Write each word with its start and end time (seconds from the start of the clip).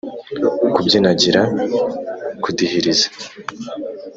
kubyinagira, 0.73 1.41
kudihiriza 2.43 3.07